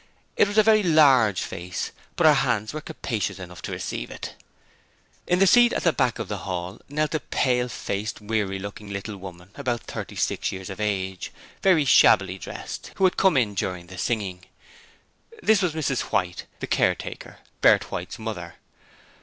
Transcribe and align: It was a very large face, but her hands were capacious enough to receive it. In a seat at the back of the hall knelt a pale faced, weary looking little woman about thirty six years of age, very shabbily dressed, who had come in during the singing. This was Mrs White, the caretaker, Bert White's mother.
It 0.35 0.47
was 0.47 0.57
a 0.57 0.63
very 0.63 0.81
large 0.81 1.41
face, 1.43 1.91
but 2.15 2.25
her 2.25 2.33
hands 2.33 2.73
were 2.73 2.81
capacious 2.81 3.37
enough 3.37 3.61
to 3.61 3.71
receive 3.71 4.09
it. 4.09 4.33
In 5.27 5.39
a 5.43 5.45
seat 5.45 5.73
at 5.73 5.83
the 5.83 5.93
back 5.93 6.17
of 6.17 6.27
the 6.27 6.39
hall 6.39 6.81
knelt 6.89 7.13
a 7.13 7.19
pale 7.19 7.67
faced, 7.69 8.19
weary 8.19 8.57
looking 8.57 8.89
little 8.89 9.15
woman 9.15 9.51
about 9.53 9.81
thirty 9.81 10.15
six 10.15 10.51
years 10.51 10.71
of 10.71 10.79
age, 10.81 11.31
very 11.61 11.85
shabbily 11.85 12.39
dressed, 12.39 12.93
who 12.95 13.03
had 13.03 13.15
come 13.15 13.37
in 13.37 13.53
during 13.53 13.85
the 13.85 13.97
singing. 13.99 14.43
This 15.43 15.61
was 15.61 15.75
Mrs 15.75 16.01
White, 16.11 16.47
the 16.61 16.65
caretaker, 16.65 17.37
Bert 17.61 17.91
White's 17.91 18.17
mother. 18.17 18.55